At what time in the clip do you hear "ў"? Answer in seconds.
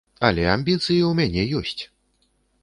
1.09-1.11